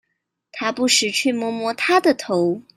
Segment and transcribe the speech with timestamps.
[0.51, 2.63] 他不時去摸摸她的頭